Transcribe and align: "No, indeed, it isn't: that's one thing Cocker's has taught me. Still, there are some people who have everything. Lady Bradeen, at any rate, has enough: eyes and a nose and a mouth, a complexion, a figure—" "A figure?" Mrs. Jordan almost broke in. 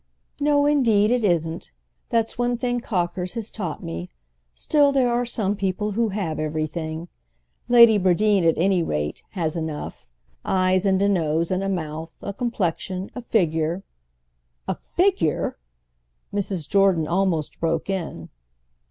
"No, 0.39 0.65
indeed, 0.65 1.11
it 1.11 1.23
isn't: 1.23 1.73
that's 2.09 2.35
one 2.35 2.57
thing 2.57 2.79
Cocker's 2.79 3.35
has 3.35 3.51
taught 3.51 3.83
me. 3.83 4.09
Still, 4.55 4.91
there 4.91 5.13
are 5.13 5.27
some 5.27 5.55
people 5.55 5.91
who 5.91 6.09
have 6.09 6.39
everything. 6.39 7.07
Lady 7.67 7.99
Bradeen, 7.99 8.43
at 8.43 8.57
any 8.57 8.81
rate, 8.81 9.21
has 9.33 9.55
enough: 9.55 10.09
eyes 10.43 10.87
and 10.87 10.99
a 11.03 11.07
nose 11.07 11.51
and 11.51 11.61
a 11.63 11.69
mouth, 11.69 12.15
a 12.19 12.33
complexion, 12.33 13.11
a 13.13 13.21
figure—" 13.21 13.83
"A 14.67 14.73
figure?" 14.73 15.59
Mrs. 16.33 16.67
Jordan 16.67 17.07
almost 17.07 17.59
broke 17.59 17.87
in. 17.87 18.29